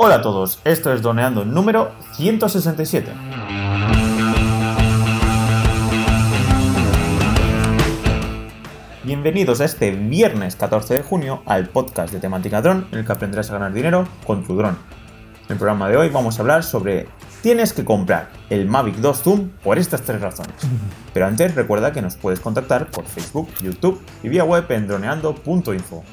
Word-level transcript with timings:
Hola 0.00 0.14
a 0.14 0.22
todos, 0.22 0.60
esto 0.64 0.92
es 0.92 1.02
Doneando 1.02 1.44
número 1.44 1.90
167. 2.14 3.10
Bienvenidos 9.02 9.60
a 9.60 9.64
este 9.64 9.90
viernes 9.90 10.54
14 10.54 10.94
de 10.94 11.02
junio 11.02 11.42
al 11.46 11.68
podcast 11.70 12.12
de 12.12 12.20
temática 12.20 12.62
dron 12.62 12.86
en 12.92 13.00
el 13.00 13.04
que 13.04 13.10
aprenderás 13.10 13.50
a 13.50 13.54
ganar 13.54 13.72
dinero 13.72 14.06
con 14.24 14.46
tu 14.46 14.54
dron. 14.54 14.78
En 15.46 15.54
el 15.54 15.58
programa 15.58 15.88
de 15.88 15.96
hoy 15.96 16.10
vamos 16.10 16.38
a 16.38 16.42
hablar 16.42 16.62
sobre 16.62 17.08
tienes 17.42 17.72
que 17.72 17.84
comprar 17.84 18.28
el 18.50 18.68
Mavic 18.68 18.98
2 18.98 19.20
Zoom 19.20 19.48
por 19.64 19.78
estas 19.78 20.02
tres 20.02 20.20
razones. 20.20 20.54
Pero 21.12 21.26
antes 21.26 21.56
recuerda 21.56 21.90
que 21.90 22.02
nos 22.02 22.14
puedes 22.14 22.38
contactar 22.38 22.86
por 22.86 23.04
Facebook, 23.04 23.48
YouTube 23.60 24.00
y 24.22 24.28
vía 24.28 24.44
web 24.44 24.64
en 24.70 24.86
droneando.info. 24.86 26.04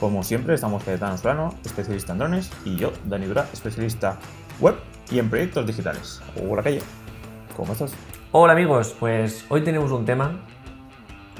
Como 0.00 0.22
siempre, 0.22 0.54
estamos 0.54 0.84
Cayetano 0.84 1.16
Solano, 1.16 1.54
especialista 1.64 2.12
en 2.12 2.18
drones, 2.18 2.50
y 2.64 2.76
yo, 2.76 2.92
Dani 3.04 3.26
Dura, 3.26 3.48
especialista 3.52 4.16
web 4.60 4.76
y 5.10 5.18
en 5.18 5.28
proyectos 5.28 5.66
digitales. 5.66 6.22
Hola, 6.48 6.62
calle. 6.62 6.80
¿Cómo 7.56 7.72
estás? 7.72 7.92
Hola 8.30 8.52
amigos, 8.52 8.94
pues 9.00 9.44
hoy 9.48 9.62
tenemos 9.64 9.90
un 9.90 10.04
tema, 10.04 10.40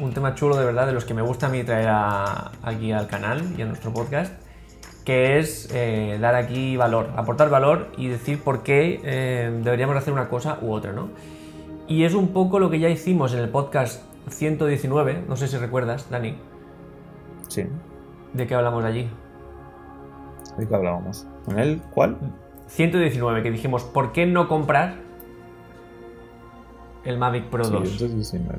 un 0.01 0.13
tema 0.13 0.35
chulo 0.35 0.57
de 0.57 0.65
verdad, 0.65 0.87
de 0.87 0.93
los 0.93 1.05
que 1.05 1.15
me 1.15 1.23
gusta 1.23 1.47
a 1.47 1.51
mí 1.51 1.63
traer 1.63 1.89
a- 1.89 2.51
aquí 2.63 2.91
al 2.91 3.07
canal 3.07 3.43
y 3.57 3.63
a 3.63 3.67
nuestro 3.67 3.93
podcast, 3.93 4.33
que 5.05 5.39
es 5.39 5.69
eh, 5.73 6.19
dar 6.21 6.35
aquí 6.35 6.77
valor, 6.77 7.11
aportar 7.17 7.51
valor 7.51 7.89
y 7.97 8.09
decir 8.09 8.43
por 8.43 8.65
qué 8.65 9.01
eh, 9.05 9.61
deberíamos 9.63 9.97
hacer 9.97 10.13
una 10.13 10.29
cosa 10.29 10.59
u 10.63 10.73
otra, 10.73 10.93
¿no? 10.93 11.11
Y 11.87 12.03
es 12.05 12.15
un 12.15 12.29
poco 12.33 12.59
lo 12.59 12.71
que 12.71 12.81
ya 12.81 12.89
hicimos 12.89 13.33
en 13.35 13.39
el 13.41 13.49
podcast 13.51 14.03
119, 14.31 15.25
no 15.29 15.37
sé 15.37 15.47
si 15.47 15.57
recuerdas, 15.59 16.11
Dani, 16.11 16.37
Sí. 17.49 17.65
De 18.33 18.47
qué 18.47 18.55
hablamos 18.55 18.85
allí. 18.85 19.09
¿De 20.57 20.67
qué 20.67 20.75
hablábamos? 20.75 21.27
¿Con 21.45 21.59
él? 21.59 21.81
¿Cuál? 21.93 22.17
119, 22.67 23.43
que 23.43 23.51
dijimos, 23.51 23.85
¿por 23.85 24.13
qué 24.13 24.27
no 24.27 24.49
comprar 24.49 24.97
el 27.05 27.19
Mavic 27.19 27.45
Pro 27.47 27.69
2? 27.69 27.89
119. 27.89 28.59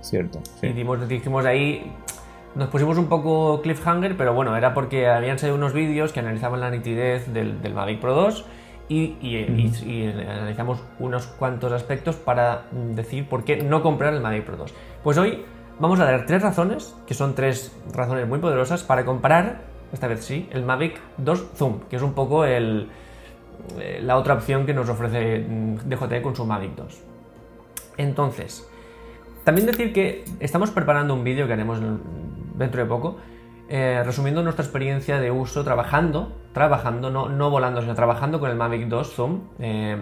Cierto. 0.00 0.40
Y 0.62 0.66
Sí. 0.68 0.72
dimos- 0.72 1.08
dijimos 1.08 1.44
ahí, 1.46 1.92
nos 2.54 2.68
pusimos 2.68 2.96
un 2.98 3.06
poco 3.08 3.60
cliffhanger, 3.62 4.16
pero 4.16 4.34
bueno, 4.34 4.56
era 4.56 4.72
porque 4.74 5.08
habían 5.08 5.38
salido 5.38 5.56
unos 5.56 5.72
vídeos 5.72 6.12
que 6.12 6.20
analizaban 6.20 6.60
la 6.60 6.70
nitidez 6.70 7.32
del, 7.32 7.60
del 7.60 7.74
Mavic 7.74 8.00
Pro 8.00 8.14
2 8.14 8.44
y, 8.88 9.16
y- 9.20 9.72
y- 9.84 9.90
y 9.90 10.06
analizamos 10.28 10.82
unos 10.98 11.26
cuantos 11.26 11.72
aspectos 11.72 12.16
para 12.16 12.66
mm, 12.72 12.94
decir 12.94 13.28
por 13.28 13.44
qué 13.44 13.56
no 13.62 13.82
comprar 13.82 14.14
el 14.14 14.20
Mavic 14.20 14.44
Pro 14.44 14.56
2. 14.56 14.74
Pues 15.02 15.18
hoy 15.18 15.44
vamos 15.78 16.00
a 16.00 16.04
dar 16.04 16.26
tres 16.26 16.42
razones, 16.42 16.94
que 17.06 17.14
son 17.14 17.34
tres 17.34 17.72
razones 17.92 18.28
muy 18.28 18.38
poderosas, 18.38 18.82
para 18.82 19.04
comprar, 19.04 19.62
esta 19.92 20.08
vez 20.08 20.24
sí, 20.24 20.48
el 20.52 20.64
Mavic 20.64 21.00
2 21.18 21.46
Zoom, 21.56 21.80
que 21.88 21.96
es 21.96 22.02
un 22.02 22.14
poco 22.14 22.44
el, 22.44 22.88
eh, 23.78 24.00
la 24.02 24.16
otra 24.16 24.34
opción 24.34 24.66
que 24.66 24.74
nos 24.74 24.88
ofrece 24.88 25.40
mm, 25.40 25.88
DJI 25.88 26.22
con 26.22 26.34
su 26.34 26.44
Mavic 26.44 26.74
2. 26.74 27.02
Entonces, 27.98 28.68
también 29.44 29.66
decir 29.66 29.92
que 29.92 30.24
estamos 30.40 30.70
preparando 30.70 31.14
un 31.14 31.24
vídeo 31.24 31.46
que 31.46 31.52
haremos 31.52 31.80
dentro 32.54 32.82
de 32.82 32.88
poco, 32.88 33.16
eh, 33.68 34.02
resumiendo 34.04 34.42
nuestra 34.42 34.64
experiencia 34.64 35.18
de 35.18 35.30
uso 35.30 35.64
trabajando, 35.64 36.32
trabajando, 36.52 37.10
no, 37.10 37.28
no 37.28 37.50
volando, 37.50 37.80
sino 37.80 37.94
trabajando 37.94 38.38
con 38.38 38.50
el 38.50 38.56
Mavic 38.56 38.86
2 38.88 39.12
Zoom. 39.12 39.40
Eh, 39.58 39.96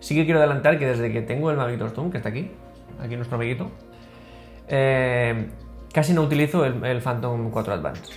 sí 0.00 0.14
que 0.14 0.24
quiero 0.24 0.40
adelantar 0.40 0.78
que 0.78 0.86
desde 0.86 1.12
que 1.12 1.22
tengo 1.22 1.50
el 1.50 1.56
Mavic 1.56 1.78
2 1.78 1.92
Zoom, 1.92 2.10
que 2.10 2.18
está 2.18 2.30
aquí, 2.30 2.50
aquí 3.00 3.16
nuestro 3.16 3.36
amiguito, 3.36 3.70
eh, 4.68 5.48
casi 5.92 6.12
no 6.12 6.22
utilizo 6.22 6.64
el, 6.64 6.84
el 6.84 7.00
Phantom 7.00 7.50
4 7.50 7.74
Advance. 7.74 8.12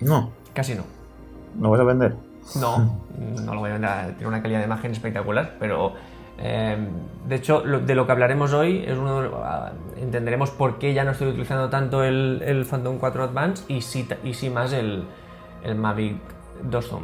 No, 0.00 0.30
Casi 0.52 0.74
no. 0.74 0.82
¿no 1.58 1.70
vas 1.70 1.80
a 1.80 1.84
vender? 1.84 2.14
No, 2.60 2.98
no 3.44 3.54
lo 3.54 3.60
voy 3.60 3.70
a 3.70 3.74
vender. 3.74 4.14
Tiene 4.16 4.26
una 4.28 4.42
calidad 4.42 4.58
de 4.60 4.66
imagen 4.66 4.90
espectacular, 4.92 5.56
pero 5.58 5.92
eh, 6.38 6.76
de 7.28 7.34
hecho, 7.36 7.64
lo- 7.64 7.80
de 7.80 7.94
lo 7.94 8.04
que 8.06 8.12
hablaremos 8.12 8.52
hoy 8.52 8.84
es 8.86 8.96
uno. 8.98 9.22
lo- 9.22 9.42
ah, 9.44 9.72
entenderemos 10.00 10.50
por 10.50 10.78
qué 10.78 10.92
ya 10.94 11.04
no 11.04 11.12
estoy 11.12 11.28
utilizando 11.28 11.70
tanto 11.70 12.02
el, 12.04 12.42
el 12.44 12.64
Phantom 12.64 12.98
4 12.98 13.24
Advance 13.24 13.64
y 13.68 13.80
sí, 13.82 14.06
y 14.24 14.34
sí 14.34 14.50
más 14.50 14.72
el, 14.72 15.04
el 15.62 15.74
Mavic 15.76 16.16
2 16.64 16.86
Zoom. 16.88 17.02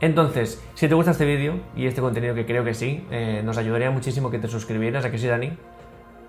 Entonces, 0.00 0.62
si 0.74 0.88
te 0.88 0.94
gusta 0.94 1.12
este 1.12 1.24
vídeo 1.24 1.54
y 1.74 1.86
este 1.86 2.00
contenido, 2.02 2.34
que 2.34 2.44
creo 2.44 2.62
que 2.64 2.74
sí, 2.74 3.06
eh, 3.10 3.40
nos 3.44 3.56
ayudaría 3.56 3.90
muchísimo 3.90 4.30
que 4.30 4.38
te 4.38 4.46
suscribieras, 4.48 5.04
a 5.06 5.10
que 5.10 5.18
sí, 5.18 5.26
Dani, 5.26 5.56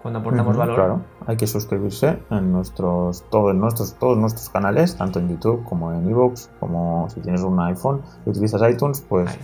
cuando 0.01 0.19
aportamos 0.19 0.55
valor. 0.55 0.75
Claro, 0.75 1.01
hay 1.25 1.37
que 1.37 1.47
suscribirse 1.47 2.19
en 2.29 2.51
nuestros 2.51 3.23
todos 3.29 3.53
nuestros 3.55 3.93
todos 3.95 4.17
nuestros 4.17 4.49
canales, 4.49 4.95
tanto 4.95 5.19
en 5.19 5.29
YouTube 5.29 5.63
como 5.65 5.91
en 5.93 6.09
iVoox, 6.09 6.49
como 6.59 7.09
si 7.09 7.19
tienes 7.21 7.41
un 7.41 7.59
iPhone 7.59 8.01
y 8.25 8.29
utilizas 8.29 8.61
iTunes, 8.71 9.01
pues, 9.07 9.37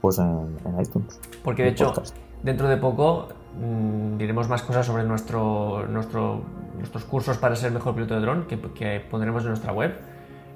pues 0.00 0.18
en, 0.18 0.56
en 0.64 0.80
iTunes. 0.80 1.18
Porque 1.44 1.62
de 1.64 1.68
hecho, 1.70 1.86
podcast. 1.86 2.16
dentro 2.42 2.68
de 2.68 2.76
poco 2.76 3.28
mm, 3.58 4.18
diremos 4.18 4.48
más 4.48 4.62
cosas 4.62 4.84
sobre 4.86 5.04
nuestro, 5.04 5.86
nuestro, 5.88 6.40
nuestros 6.76 7.04
cursos 7.04 7.38
para 7.38 7.56
ser 7.56 7.72
mejor 7.72 7.94
piloto 7.94 8.14
de 8.14 8.20
dron 8.20 8.44
que, 8.46 8.60
que 8.60 9.00
pondremos 9.10 9.42
en 9.42 9.48
nuestra 9.48 9.72
web 9.72 9.94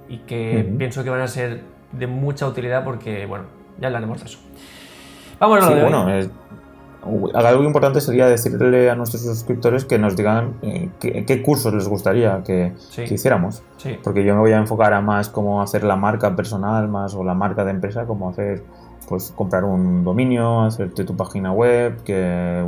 y 0.08 0.18
que 0.18 0.74
pienso 0.76 1.02
que 1.04 1.10
van 1.10 1.20
a 1.20 1.28
ser 1.28 1.62
de 1.92 2.06
mucha 2.06 2.47
utilidad 2.47 2.84
porque, 2.84 3.26
bueno, 3.26 3.44
ya 3.80 3.86
hablaremos 3.86 4.18
de 4.20 4.26
eso. 4.26 4.38
Lo 5.41 5.62
Sí, 5.62 5.68
de 5.74 5.74
hoy. 5.76 5.80
bueno, 5.82 6.08
es- 6.10 6.30
algo 7.34 7.64
importante 7.64 8.00
sería 8.00 8.26
decirle 8.26 8.90
a 8.90 8.94
nuestros 8.94 9.22
suscriptores 9.22 9.84
que 9.84 9.98
nos 9.98 10.16
digan 10.16 10.54
eh, 10.62 10.90
qué, 11.00 11.24
qué 11.24 11.42
cursos 11.42 11.72
les 11.72 11.88
gustaría 11.88 12.42
que, 12.44 12.72
Sí. 12.90 13.04
que 13.04 13.14
hiciéramos. 13.14 13.62
Sí, 13.78 13.98
Porque 14.02 14.24
yo 14.24 14.34
me 14.34 14.40
voy 14.40 14.52
a 14.52 14.58
enfocar 14.58 14.92
a 14.92 15.00
más 15.00 15.28
cómo 15.28 15.62
hacer 15.62 15.84
la 15.84 15.96
marca 15.96 16.36
personal 16.36 16.88
más 16.88 17.14
o 17.14 17.24
la 17.24 17.34
marca 17.34 17.64
de 17.64 17.70
empresa, 17.70 18.04
como 18.06 18.28
hacer, 18.28 18.62
pues 19.08 19.32
comprar 19.34 19.64
un 19.64 20.04
dominio, 20.04 20.60
hacerte 20.62 21.04
tu 21.04 21.16
página 21.16 21.50
web, 21.52 22.02
que 22.04 22.62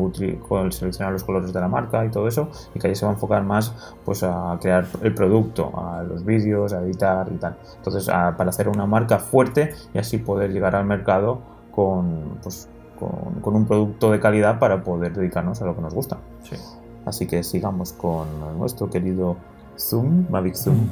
seleccionar 0.70 1.12
los 1.12 1.22
colores 1.24 1.52
de 1.52 1.60
la 1.60 1.68
marca 1.68 2.04
y 2.04 2.08
todo 2.10 2.26
eso, 2.26 2.48
y 2.74 2.80
que 2.80 2.88
ahí 2.88 2.94
se 2.96 3.04
va 3.04 3.12
a 3.12 3.14
enfocar 3.14 3.44
más 3.44 3.94
pues 4.04 4.22
a 4.24 4.58
crear 4.60 4.86
el 5.02 5.14
producto, 5.14 5.70
a 5.78 6.02
los 6.02 6.24
vídeos, 6.24 6.72
a 6.72 6.80
editar 6.80 7.28
y 7.32 7.36
tal. 7.36 7.56
Entonces, 7.76 8.08
a- 8.08 8.36
para 8.36 8.50
hacer 8.50 8.68
una 8.68 8.86
marca 8.86 9.18
fuerte 9.18 9.74
y 9.94 9.98
así 9.98 10.18
poder 10.18 10.52
llegar 10.52 10.74
al 10.74 10.84
mercado 10.86 11.40
con, 11.70 12.38
pues, 12.42 12.68
con, 13.08 13.40
con 13.40 13.54
un 13.56 13.66
producto 13.66 14.10
de 14.10 14.20
calidad 14.20 14.58
para 14.58 14.82
poder 14.82 15.12
dedicarnos 15.12 15.60
a 15.62 15.66
lo 15.66 15.74
que 15.74 15.82
nos 15.82 15.94
gusta. 15.94 16.18
sí. 16.42 16.56
Así 17.04 17.26
que 17.26 17.42
sigamos 17.42 17.92
con 17.92 18.58
nuestro 18.58 18.88
querido 18.88 19.36
Zoom, 19.76 20.26
Mavic 20.30 20.54
Zoom. 20.54 20.88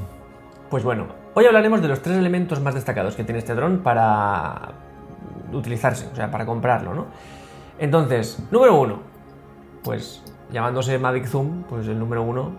Pues 0.68 0.82
bueno, 0.82 1.06
hoy 1.34 1.46
hablaremos 1.46 1.82
de 1.82 1.88
los 1.88 2.02
tres 2.02 2.16
elementos 2.16 2.60
más 2.60 2.74
destacados 2.74 3.14
que 3.14 3.24
tiene 3.24 3.38
este 3.38 3.54
dron 3.54 3.78
para 3.78 4.72
utilizarse, 5.52 6.08
o 6.12 6.16
sea, 6.16 6.30
para 6.30 6.46
comprarlo, 6.46 6.94
¿no? 6.94 7.06
Entonces, 7.78 8.42
número 8.50 8.78
uno, 8.78 9.00
pues 9.82 10.22
llamándose 10.52 10.98
Mavic 10.98 11.26
Zoom, 11.26 11.62
pues 11.64 11.86
el 11.86 11.98
número 11.98 12.22
uno 12.22 12.52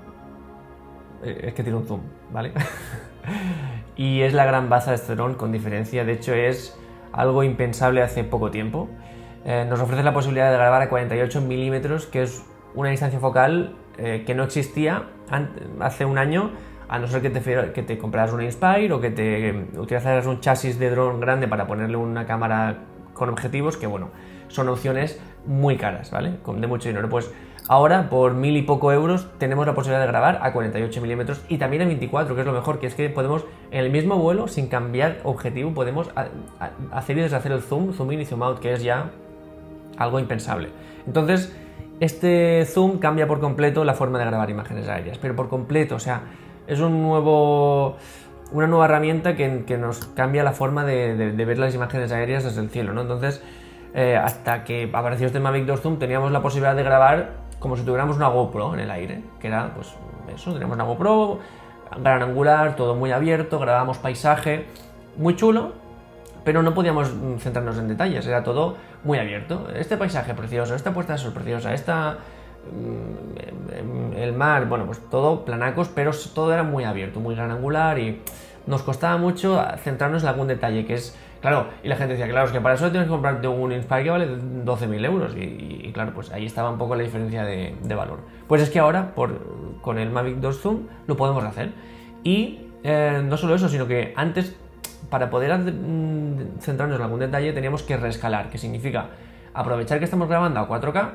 eh, 1.23 1.47
es 1.47 1.53
que 1.53 1.63
tiene 1.63 1.77
un 1.77 1.85
zoom, 1.85 2.01
¿vale? 2.31 2.53
y 3.95 4.21
es 4.21 4.33
la 4.33 4.45
gran 4.45 4.69
baza 4.69 4.91
de 4.91 4.95
este 4.95 5.15
dron 5.15 5.35
con 5.35 5.51
diferencia, 5.51 6.05
de 6.05 6.13
hecho 6.13 6.33
es 6.33 6.77
algo 7.11 7.43
impensable 7.43 8.01
hace 8.01 8.23
poco 8.23 8.49
tiempo. 8.51 8.87
Eh, 9.45 9.65
nos 9.67 9.79
ofrece 9.81 10.03
la 10.03 10.13
posibilidad 10.13 10.51
de 10.51 10.57
grabar 10.57 10.81
a 10.81 10.89
48 10.89 11.41
milímetros, 11.41 12.05
que 12.05 12.23
es 12.23 12.43
una 12.75 12.89
distancia 12.89 13.19
focal 13.19 13.75
eh, 13.97 14.23
que 14.25 14.35
no 14.35 14.43
existía 14.43 15.07
hace 15.79 16.05
un 16.05 16.17
año, 16.17 16.51
a 16.87 16.99
no 16.99 17.07
ser 17.07 17.21
que 17.21 17.29
te, 17.29 17.71
que 17.71 17.83
te 17.83 17.97
compraras 17.97 18.33
un 18.33 18.41
Inspire 18.41 18.91
o 18.91 18.99
que 18.99 19.11
te 19.11 19.65
utilizaras 19.77 20.25
un 20.25 20.41
chasis 20.41 20.77
de 20.77 20.89
dron 20.89 21.19
grande 21.19 21.47
para 21.47 21.65
ponerle 21.65 21.95
una 21.95 22.25
cámara 22.25 22.79
con 23.13 23.29
objetivos, 23.29 23.77
que 23.77 23.87
bueno, 23.87 24.09
son 24.49 24.67
opciones 24.69 25.21
muy 25.45 25.77
caras, 25.77 26.11
¿vale? 26.11 26.37
De 26.45 26.67
mucho 26.67 26.89
dinero. 26.89 27.09
Pues 27.09 27.31
ahora, 27.67 28.09
por 28.09 28.33
mil 28.33 28.57
y 28.57 28.61
poco 28.61 28.91
euros, 28.91 29.27
tenemos 29.37 29.65
la 29.65 29.73
posibilidad 29.73 30.01
de 30.01 30.07
grabar 30.07 30.39
a 30.41 30.51
48 30.51 31.01
milímetros 31.01 31.41
y 31.47 31.57
también 31.57 31.81
a 31.83 31.85
24, 31.85 32.35
que 32.35 32.41
es 32.41 32.47
lo 32.47 32.53
mejor, 32.53 32.79
que 32.79 32.87
es 32.87 32.95
que 32.95 33.09
podemos, 33.09 33.45
en 33.71 33.85
el 33.85 33.91
mismo 33.91 34.17
vuelo, 34.17 34.47
sin 34.47 34.67
cambiar 34.67 35.19
objetivo, 35.23 35.73
podemos 35.73 36.09
hacer 36.91 37.17
y 37.17 37.21
deshacer 37.21 37.51
el 37.53 37.61
zoom, 37.61 37.93
zoom 37.93 38.11
in 38.11 38.21
y 38.21 38.25
zoom 38.25 38.43
out, 38.43 38.59
que 38.59 38.73
es 38.73 38.83
ya 38.83 39.11
algo 40.03 40.19
impensable. 40.19 40.69
Entonces, 41.05 41.55
este 41.99 42.65
zoom 42.65 42.97
cambia 42.99 43.27
por 43.27 43.39
completo 43.39 43.83
la 43.83 43.93
forma 43.93 44.17
de 44.19 44.25
grabar 44.25 44.49
imágenes 44.49 44.87
aéreas, 44.87 45.17
pero 45.19 45.35
por 45.35 45.49
completo, 45.49 45.95
o 45.95 45.99
sea, 45.99 46.21
es 46.67 46.79
un 46.79 47.01
nuevo, 47.01 47.97
una 48.51 48.67
nueva 48.67 48.85
herramienta 48.85 49.35
que, 49.35 49.77
nos 49.77 50.05
cambia 50.07 50.43
la 50.43 50.51
forma 50.51 50.83
de, 50.83 51.15
de- 51.15 51.45
ver 51.45 51.57
las 51.59 51.75
imágenes 51.75 52.11
aéreas 52.11 52.43
desde 52.43 52.61
el 52.61 52.69
cielo, 52.69 52.93
¿no? 52.93 53.01
Entonces, 53.01 53.43
eh, 53.93 54.17
hasta 54.17 54.63
que 54.63 54.89
apareció 54.91 55.27
este 55.27 55.39
Mavic 55.39 55.65
2 55.65 55.81
Zoom, 55.81 55.97
teníamos 55.99 56.31
la 56.31 56.41
posibilidad 56.41 56.75
de 56.75 56.83
grabar 56.83 57.41
como 57.59 57.77
si 57.77 57.83
tuviéramos 57.83 58.17
una 58.17 58.27
GoPro 58.29 58.73
en 58.73 58.79
el 58.79 58.89
aire, 58.89 59.23
que 59.39 59.47
era, 59.47 59.71
pues, 59.75 59.93
eso, 60.33 60.51
teníamos 60.53 60.75
una 60.75 60.83
GoPro, 60.85 61.39
gran 62.01 62.23
angular, 62.23 62.75
todo 62.75 62.95
muy 62.95 63.11
abierto, 63.11 63.59
grabábamos 63.59 63.99
paisaje, 63.99 64.65
muy 65.17 65.35
chulo, 65.35 65.73
pero 66.43 66.63
no 66.63 66.73
podíamos 66.73 67.13
mm, 67.13 67.37
centrarnos 67.37 67.77
en 67.77 67.87
detalles, 67.87 68.25
era 68.27 68.43
todo 68.43 68.77
muy 69.03 69.17
abierto. 69.19 69.67
Este 69.75 69.97
paisaje 69.97 70.33
precioso, 70.33 70.75
esta 70.75 70.93
puesta 70.93 71.13
de 71.13 71.19
sol 71.19 71.33
preciosa, 71.33 71.73
esta 71.73 72.17
mm, 72.71 74.17
el 74.17 74.33
mar, 74.33 74.67
bueno, 74.67 74.85
pues 74.85 74.99
todo 75.09 75.45
planacos, 75.45 75.89
pero 75.89 76.11
todo 76.33 76.53
era 76.53 76.63
muy 76.63 76.83
abierto, 76.83 77.19
muy 77.19 77.35
gran 77.35 77.51
angular 77.51 77.97
y 77.99 78.21
nos 78.67 78.83
costaba 78.83 79.17
mucho 79.17 79.59
centrarnos 79.83 80.23
en 80.23 80.29
algún 80.29 80.47
detalle, 80.47 80.85
que 80.85 80.93
es 80.93 81.17
Claro, 81.41 81.69
y 81.83 81.87
la 81.87 81.95
gente 81.95 82.13
decía, 82.13 82.29
claro, 82.29 82.45
es 82.45 82.51
que 82.51 82.61
para 82.61 82.75
eso 82.75 82.91
tienes 82.91 83.07
que 83.07 83.11
comprarte 83.11 83.47
un 83.47 83.71
Inspire 83.71 84.03
que 84.03 84.09
vale 84.11 84.27
12.000 84.27 85.05
euros. 85.05 85.33
Y, 85.35 85.91
claro, 85.91 86.13
pues 86.13 86.31
ahí 86.31 86.45
estaba 86.45 86.69
un 86.69 86.77
poco 86.77 86.95
la 86.95 87.01
diferencia 87.01 87.43
de, 87.43 87.95
valor. 87.95 88.19
Pues 88.47 88.61
es 88.61 88.69
que 88.69 88.77
ahora, 88.77 89.13
con 89.81 89.97
el 89.97 90.11
Mavic 90.11 90.35
2 90.35 90.61
Zoom, 90.61 90.87
lo 91.07 91.17
podemos 91.17 91.43
hacer. 91.43 91.71
Y 92.23 92.67
eh, 92.83 93.23
no 93.25 93.37
solo 93.37 93.55
eso, 93.55 93.69
sino 93.69 93.87
que 93.87 94.13
antes, 94.15 94.55
para 95.09 95.29
poder 95.29 95.57
mm, 95.57 96.59
centrarnos 96.59 96.97
en 96.97 97.03
algún 97.03 97.19
detalle, 97.19 97.53
teníamos 97.53 97.83
que 97.83 97.97
reescalar, 97.97 98.49
que 98.49 98.57
significa 98.57 99.07
aprovechar 99.53 99.99
que 99.99 100.05
estamos 100.05 100.27
grabando 100.29 100.59
a 100.59 100.67
4K 100.67 101.09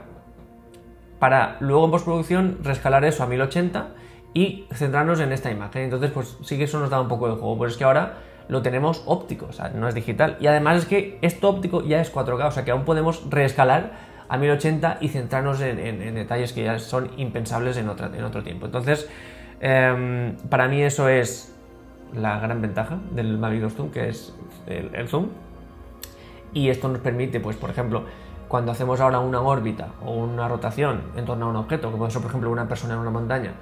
para 1.18 1.56
luego 1.60 1.86
en 1.86 1.90
postproducción 1.90 2.58
reescalar 2.62 3.04
eso 3.04 3.22
a 3.22 3.26
1080 3.26 3.88
y 4.34 4.66
centrarnos 4.72 5.20
en 5.20 5.32
esta 5.32 5.50
imagen. 5.50 5.82
Entonces, 5.82 6.10
pues 6.10 6.36
sí 6.42 6.58
que 6.58 6.64
eso 6.64 6.78
nos 6.78 6.90
da 6.90 7.00
un 7.00 7.08
poco 7.08 7.28
de 7.28 7.36
juego, 7.36 7.56
pero 7.58 7.70
es 7.70 7.76
que 7.76 7.84
ahora 7.84 8.18
lo 8.48 8.62
tenemos 8.62 9.02
óptico, 9.06 9.46
o 9.46 9.52
sea, 9.52 9.70
no 9.70 9.88
es 9.88 9.94
digital. 9.94 10.36
Y 10.40 10.46
además 10.46 10.78
es 10.78 10.86
que 10.86 11.18
esto 11.22 11.48
óptico 11.48 11.82
ya 11.82 12.00
es 12.00 12.12
4K, 12.14 12.46
o 12.46 12.50
sea 12.50 12.64
que 12.64 12.70
aún 12.70 12.84
podemos 12.84 13.28
reescalar 13.30 13.92
a 14.28 14.36
1080 14.36 14.98
y 15.00 15.08
centrarnos 15.08 15.60
en, 15.60 16.14
detalles 16.14 16.52
que 16.52 16.64
ya 16.64 16.78
son 16.78 17.10
impensables 17.16 17.76
en, 17.76 17.88
otra, 17.88 18.10
en 18.14 18.24
otro 18.24 18.42
tiempo. 18.42 18.66
Entonces, 18.66 19.08
em, 19.60 20.36
para 20.50 20.68
mí 20.68 20.82
eso 20.82 21.08
es 21.08 21.56
la 22.14 22.38
gran 22.38 22.61
ventaja 22.62 22.99
del 23.11 23.41
2 23.41 23.73
Zoom, 23.73 23.91
que 23.91 24.08
es 24.08 24.35
el, 24.67 25.08
zoom. 25.08 25.29
Y 26.53 26.70
esto 26.70 26.88
nos 26.88 27.00
permite, 27.00 27.41
pues, 27.41 27.56
por 27.56 27.70
ejemplo, 27.70 28.05
cuando 28.49 28.73
hacemos 28.73 29.00
ahora 29.00 29.19
una 29.19 29.41
órbita 29.41 29.88
o 30.05 30.12
una 30.12 30.49
rotación 30.49 31.03
en 31.17 31.25
torno 31.25 31.47
a 31.47 31.49
un 31.50 31.56
objeto, 31.56 31.91
que 31.91 31.97
puede 31.97 32.11
ser, 32.11 32.23
por 32.23 32.31
ejemplo, 32.31 32.50
una 32.50 32.69
persona 32.69 32.94
en 32.94 33.00
una 33.00 33.11
montaña, 33.11 33.53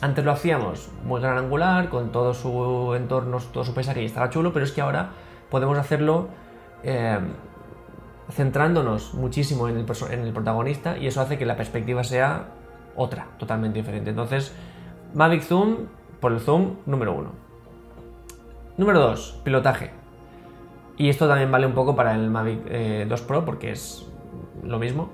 antes 0.00 0.24
lo 0.24 0.32
hacíamos 0.32 0.90
muy 1.04 1.20
gran 1.20 1.38
angular, 1.38 1.88
con 1.88 2.12
todo 2.12 2.34
su 2.34 2.94
entorno, 2.94 3.38
todo 3.52 3.64
su 3.64 3.74
paisaje 3.74 4.02
y 4.02 4.06
estaba 4.06 4.28
chulo, 4.28 4.52
pero 4.52 4.64
es 4.64 4.72
que 4.72 4.82
ahora 4.82 5.10
podemos 5.50 5.78
hacerlo 5.78 6.28
eh, 6.82 7.18
centrándonos 8.30 9.14
muchísimo 9.14 9.68
en 9.68 9.78
el, 9.78 9.86
en 10.10 10.20
el, 10.20 10.32
protagonista 10.32 10.98
y 10.98 11.06
eso 11.06 11.22
hace 11.22 11.38
que 11.38 11.46
la 11.46 11.56
perspectiva 11.56 12.04
sea 12.04 12.48
otra, 12.94 13.28
totalmente 13.38 13.78
diferente. 13.78 14.10
Entonces, 14.10 14.54
Mavic 15.14 15.42
Zoom 15.42 15.86
por 16.20 16.32
el 16.32 16.40
zoom 16.40 16.76
número 16.86 17.14
uno. 17.14 17.45
Número 18.78 19.00
2, 19.00 19.40
pilotaje. 19.44 19.90
Y 20.96 21.08
esto 21.08 21.28
también 21.28 21.50
vale 21.50 21.66
un 21.66 21.74
poco 21.74 21.94
para 21.94 22.14
el 22.14 22.30
Mavic 22.30 22.64
2 22.64 22.70
eh, 22.70 23.24
Pro 23.26 23.44
porque 23.44 23.70
es 23.70 24.10
lo 24.62 24.78
mismo. 24.78 25.10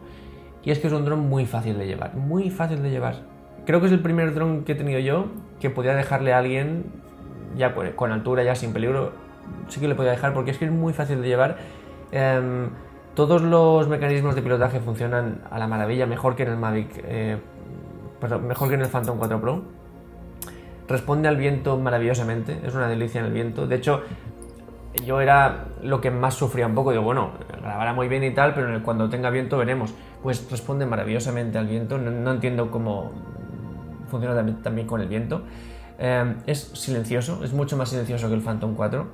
Y 0.62 0.70
es 0.70 0.78
que 0.78 0.86
es 0.86 0.92
un 0.92 1.04
dron 1.04 1.20
muy 1.20 1.46
fácil 1.46 1.76
de 1.76 1.86
llevar, 1.86 2.14
muy 2.14 2.50
fácil 2.50 2.82
de 2.82 2.90
llevar 2.90 3.32
creo 3.64 3.80
que 3.80 3.86
es 3.86 3.92
el 3.92 4.00
primer 4.00 4.34
dron 4.34 4.64
que 4.64 4.72
he 4.72 4.74
tenido 4.74 4.98
yo 5.00 5.26
que 5.60 5.70
podía 5.70 5.94
dejarle 5.94 6.32
a 6.32 6.38
alguien 6.38 6.84
ya 7.56 7.74
pues, 7.74 7.94
con 7.94 8.12
altura, 8.12 8.42
ya 8.42 8.54
sin 8.54 8.72
peligro. 8.72 9.12
Sí 9.68 9.80
que 9.80 9.88
le 9.88 9.94
podía 9.94 10.12
dejar 10.12 10.34
porque 10.34 10.50
es 10.50 10.58
que 10.58 10.64
es 10.64 10.70
muy 10.70 10.92
fácil 10.92 11.22
de 11.22 11.28
llevar. 11.28 11.56
Em, 12.10 12.70
todos 13.14 13.42
los 13.42 13.88
mecanismos 13.88 14.34
de 14.34 14.42
pilotaje 14.42 14.80
funcionan 14.80 15.42
a 15.50 15.58
la 15.58 15.66
maravilla, 15.66 16.06
mejor 16.06 16.34
que 16.34 16.44
en 16.44 16.50
el 16.50 16.56
Mavic, 16.56 16.88
eh, 17.04 17.38
perdón, 18.20 18.46
mejor 18.46 18.68
que 18.68 18.74
en 18.74 18.80
el 18.82 18.88
Phantom 18.88 19.18
4 19.18 19.40
Pro. 19.40 19.62
Responde 20.88 21.29
al 21.29 21.37
viento 21.37 21.79
maravillosamente, 21.79 22.61
es 22.64 22.75
una 22.75 22.88
delicia 22.88 23.20
en 23.20 23.26
el 23.26 23.32
viento. 23.32 23.67
De 23.67 23.76
hecho, 23.76 24.02
yo 25.05 25.20
era 25.20 25.67
lo 25.82 26.00
que 26.00 26.11
más 26.11 26.34
sufría 26.34 26.67
un 26.67 26.75
poco. 26.75 26.90
Digo, 26.90 27.02
bueno, 27.02 27.31
grabará 27.62 27.93
muy 27.93 28.08
bien 28.08 28.25
y 28.25 28.32
tal, 28.32 28.55
pero 28.55 28.82
cuando 28.82 29.08
tenga 29.08 29.31
viento 29.31 29.56
veremos. 29.58 29.94
Pues 30.23 30.50
responde 30.50 30.87
maravillosamente 30.87 31.58
al 31.58 31.67
viento. 31.67 31.99
no 31.99 32.31
entiendo 32.31 32.70
cómo 32.70 33.11
funciona 34.12 34.37
también, 34.62 34.87
con 34.87 35.00
el 35.00 35.08
viento. 35.08 35.43
Eh, 35.99 36.34
es 36.46 36.61
silencioso, 36.75 37.43
es 37.43 37.52
mucho 37.52 37.76
más 37.76 37.88
silencioso 37.88 38.29
que 38.29 38.34
el 38.34 38.43
Phantom 38.43 38.75
4. 38.75 39.06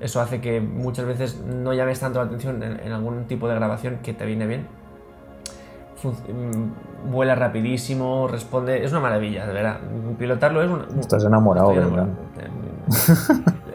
Eso 0.00 0.20
hace 0.20 0.40
que 0.40 0.60
muchas 0.60 1.06
veces 1.06 1.40
no 1.40 1.72
llames 1.72 2.00
tanto 2.00 2.18
la 2.18 2.26
atención 2.26 2.62
en, 2.62 2.92
algún 2.92 3.26
tipo 3.26 3.48
de 3.48 3.54
grabación 3.54 3.98
que 4.02 4.12
te 4.12 4.26
viene 4.26 4.46
bien. 4.46 4.66
Mm, 6.02 7.10
vuela 7.10 7.34
rapidísimo, 7.34 8.28
responde. 8.28 8.84
Es 8.84 8.92
una 8.92 9.00
maravilla, 9.00 9.46
de 9.46 9.52
verdad. 9.52 9.80
Pilotarlo 10.18 10.62
es 10.62 10.70
un. 10.70 11.00
Estás 11.00 11.24
enamorado, 11.24 11.72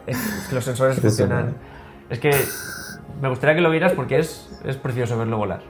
es 0.08 0.48
que 0.50 0.56
los 0.56 0.64
sensores 0.64 1.00
funcionan. 1.02 1.56
Es 2.10 2.20
que 2.20 2.32
me 3.22 3.30
gustaría 3.30 3.56
que 3.56 3.62
lo 3.62 3.70
vieras 3.70 3.94
porque 3.94 4.20
es, 4.20 4.62
es 4.64 4.78
precioso 4.78 5.18
verlo 5.18 5.38
volar. 5.38 5.62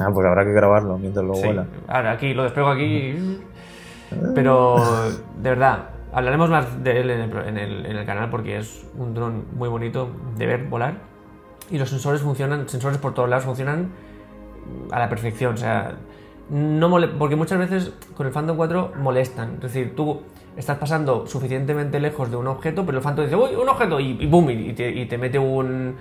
Ah, 0.00 0.08
pues 0.12 0.26
habrá 0.26 0.44
que 0.44 0.52
grabarlo 0.52 0.98
mientras 0.98 1.24
lo 1.24 1.32
vuela. 1.32 1.66
Ahora 1.88 2.12
aquí, 2.12 2.34
lo 2.34 2.42
despego 2.42 2.68
aquí. 2.68 3.40
Pero 4.34 4.76
de 5.40 5.50
verdad, 5.50 5.90
hablaremos 6.12 6.50
más 6.50 6.82
de 6.84 7.00
él 7.00 7.10
en 7.10 7.58
el, 7.58 8.06
canal 8.06 8.30
porque 8.30 8.58
es 8.58 8.86
un 8.96 9.14
dron 9.14 9.46
muy 9.54 9.68
bonito 9.68 10.10
de 10.36 10.46
ver 10.46 10.64
volar. 10.64 10.94
Y 11.70 11.78
los 11.78 11.90
sensores 11.90 12.20
funcionan, 12.20 12.68
sensores 12.68 12.98
por 12.98 13.14
todos 13.14 13.28
lados 13.28 13.44
funcionan 13.44 13.90
a 14.90 14.98
la 14.98 15.08
perfección. 15.08 15.54
O 15.54 15.56
sea, 15.56 15.96
no 16.50 16.90
porque 17.18 17.36
muchas 17.36 17.58
veces 17.58 17.92
con 18.16 18.26
el 18.26 18.32
Phantom 18.32 18.56
4 18.56 18.92
molestan. 18.96 19.54
Es 19.54 19.60
decir, 19.62 19.94
tú 19.96 20.20
estás 20.56 20.78
pasando 20.78 21.26
suficientemente 21.26 22.00
lejos 22.00 22.30
de 22.30 22.36
un 22.36 22.46
objeto, 22.46 22.86
pero 22.86 22.98
el 22.98 23.04
Phantom 23.04 23.24
dice, 23.24 23.36
uy, 23.36 23.54
un 23.60 23.68
objeto, 23.68 24.00
y, 24.00 24.16
y 24.20 24.26
boom, 24.26 24.50
y 24.50 24.72
te, 24.72 24.90
y 24.90 25.06
te 25.06 25.18
mete 25.18 25.38
un, 25.38 25.96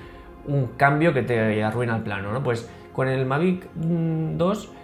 un, 0.48 0.68
cambio 0.78 1.14
que 1.14 1.24
te 1.24 1.64
arruina 1.64 1.96
el 1.98 2.04
plano, 2.04 2.32
¿no? 2.32 2.42
Pues 2.42 2.70
con 2.94 3.08
el 3.08 3.26
Mavic 3.26 3.68
2 3.74 4.68
mm, 4.68 4.76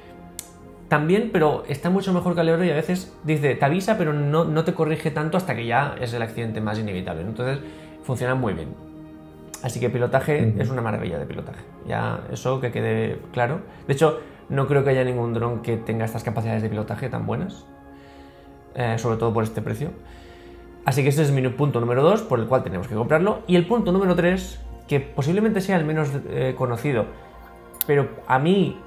también, 0.89 1.29
pero 1.31 1.63
está 1.69 1.89
mucho 1.89 2.11
mejor 2.11 2.35
calibrado 2.35 2.65
y 2.65 2.71
a 2.71 2.75
veces 2.75 3.15
dice, 3.23 3.55
te 3.55 3.63
avisa, 3.63 3.97
pero 3.97 4.11
no, 4.11 4.43
no 4.43 4.63
te 4.65 4.73
corrige 4.73 5.11
tanto 5.11 5.37
hasta 5.37 5.55
que 5.55 5.65
ya 5.65 5.95
es 6.01 6.13
el 6.13 6.21
accidente 6.21 6.59
más 6.59 6.77
inevitable. 6.77 7.21
Entonces, 7.21 7.59
funciona 8.03 8.35
muy 8.35 8.53
bien. 8.53 8.90
Así 9.63 9.79
que 9.79 9.89
pilotaje 9.89 10.55
es 10.57 10.69
una 10.69 10.81
maravilla 10.81 11.19
de 11.19 11.25
pilotaje. 11.25 11.61
Ya 11.87 12.21
eso 12.31 12.59
que 12.59 12.71
quede 12.71 13.19
claro. 13.31 13.61
De 13.87 13.93
hecho, 13.93 14.19
no 14.49 14.67
creo 14.67 14.83
que 14.83 14.89
haya 14.89 15.03
ningún 15.03 15.33
dron 15.33 15.61
que 15.61 15.77
tenga 15.77 16.05
estas 16.05 16.23
capacidades 16.23 16.63
de 16.63 16.69
pilotaje 16.69 17.09
tan 17.09 17.25
buenas. 17.25 17.65
Eh, 18.75 18.97
sobre 18.97 19.17
todo 19.17 19.33
por 19.33 19.43
este 19.43 19.61
precio. 19.61 19.89
Así 20.85 21.03
que 21.03 21.09
ese 21.09 21.23
es 21.23 21.31
mi 21.31 21.47
punto 21.49 21.79
número 21.79 22.01
2, 22.03 22.21
por 22.23 22.39
el 22.39 22.47
cual 22.47 22.63
tenemos 22.63 22.87
que 22.87 22.95
comprarlo. 22.95 23.41
Y 23.47 23.55
el 23.55 23.67
punto 23.67 23.91
número 23.91 24.15
3, 24.15 24.59
que 24.87 24.99
posiblemente 24.99 25.61
sea 25.61 25.75
el 25.75 25.85
menos 25.85 26.09
eh, 26.29 26.55
conocido, 26.57 27.05
pero 27.85 28.09
a 28.27 28.39
mí 28.39 28.79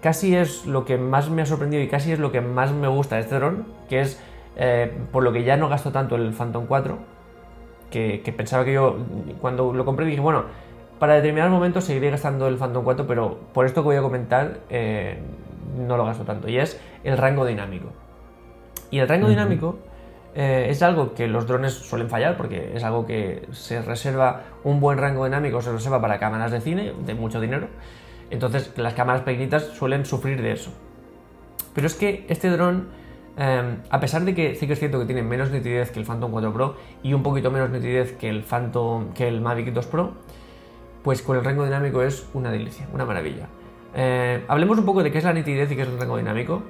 casi 0.00 0.34
es 0.36 0.64
lo 0.66 0.84
que 0.84 0.96
más 0.96 1.28
me 1.28 1.42
ha 1.42 1.46
sorprendido 1.46 1.82
y 1.82 1.88
casi 1.88 2.12
es 2.12 2.18
lo 2.18 2.32
que 2.32 2.40
más 2.40 2.72
me 2.72 2.88
gusta 2.88 3.16
de 3.16 3.22
este 3.22 3.34
dron, 3.34 3.66
que 3.88 4.00
es 4.00 4.20
eh, 4.56 4.96
por 5.12 5.22
lo 5.22 5.32
que 5.32 5.44
ya 5.44 5.56
no 5.56 5.68
gasto 5.68 5.92
tanto 5.92 6.16
el 6.16 6.32
Phantom 6.32 6.66
4, 6.66 6.98
que, 7.90 8.34
pensaba 8.36 8.64
que 8.64 8.72
yo 8.72 8.96
cuando 9.40 9.72
lo 9.72 9.84
compré 9.84 10.06
dije, 10.06 10.20
bueno, 10.20 10.44
para 10.98 11.14
determinados 11.14 11.52
momentos 11.52 11.84
seguiré 11.84 12.10
gastando 12.10 12.48
el 12.48 12.56
Phantom 12.56 12.84
4, 12.84 13.06
pero 13.06 13.38
por 13.52 13.66
esto 13.66 13.82
que 13.82 13.86
voy 13.86 13.96
a 13.96 14.02
comentar 14.02 14.58
eh, 14.70 15.18
no 15.76 15.96
lo 15.96 16.04
gasto 16.04 16.24
tanto, 16.24 16.48
y 16.48 16.58
es 16.58 16.80
el 17.04 17.16
rango 17.16 17.44
dinámico. 17.44 17.88
Y 18.90 18.98
el 18.98 19.08
rango 19.08 19.28
dinámico 19.28 19.78
eh, 20.34 20.66
es 20.68 20.82
algo 20.82 21.14
que 21.14 21.28
los 21.28 21.46
drones 21.46 21.74
suelen 21.74 22.08
fallar 22.08 22.36
porque 22.36 22.72
es 22.74 22.84
algo 22.84 23.06
que 23.06 23.46
se 23.52 23.82
reserva 23.82 24.42
un 24.64 24.80
buen 24.80 24.98
rango 24.98 25.24
dinámico, 25.24 25.62
se 25.62 25.72
reserva 25.72 26.00
para 26.00 26.18
cámaras 26.18 26.50
de 26.50 26.60
cine 26.60 26.92
de 27.04 27.14
mucho 27.14 27.40
dinero 27.40 27.68
entonces 28.30 28.72
las 28.76 28.94
cámaras 28.94 29.22
pequeñitas 29.22 29.64
suelen 29.64 30.06
sufrir 30.06 30.40
de 30.40 30.52
eso. 30.52 30.72
Pero 31.74 31.86
es 31.86 31.94
que 31.94 32.24
este 32.28 32.48
dron, 32.48 32.88
em, 33.40 33.78
a 33.90 34.00
pesar 34.00 34.24
de 34.24 34.34
que 34.34 34.54
sí 34.54 34.66
que 34.66 34.74
es 34.74 34.78
cierto 34.78 34.98
que 34.98 35.06
tiene 35.06 35.22
menos 35.22 35.50
nitidez 35.50 35.90
que 35.90 35.98
el 35.98 36.06
Phantom 36.06 36.30
4 36.30 36.52
Pro 36.52 36.74
y 37.02 37.12
un 37.12 37.22
poquito 37.22 37.50
menos 37.50 37.70
nitidez 37.70 38.12
que 38.12 38.28
el 38.28 38.42
Phantom, 38.42 39.12
que 39.12 39.26
el 39.26 39.40
Mavic 39.40 39.72
2 39.72 39.86
Pro, 39.86 40.12
pues 41.02 41.22
con 41.22 41.36
el 41.36 41.44
rango 41.44 41.64
dinámico 41.64 42.02
es 42.02 42.28
una 42.34 42.52
delicia, 42.52 42.86
una 42.92 43.04
maravilla. 43.04 43.48
Eh, 43.94 44.44
hablemos 44.46 44.78
un 44.78 44.84
poco 44.84 45.02
de 45.02 45.10
qué 45.10 45.18
es 45.18 45.24
la 45.24 45.32
nitidez 45.32 45.72
y 45.72 45.76
qué 45.76 45.82
es 45.82 45.88
el 45.88 45.98
rango 45.98 46.16
dinámico. 46.16 46.62